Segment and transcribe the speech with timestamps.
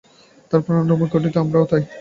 [0.51, 1.83] তাহারা প্রাণ-রূপ মূলবস্তু হইতে গঠিত, আমরাও তাই।